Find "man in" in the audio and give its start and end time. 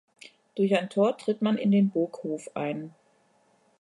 1.43-1.69